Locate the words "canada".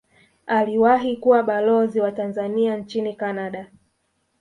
3.15-3.67